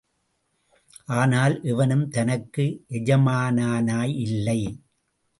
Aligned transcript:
ஆனால் 1.17 1.55
எவனும் 1.63 2.07
தனக்கு 2.09 2.65
எஜமானனாயில்லை. 2.89 4.59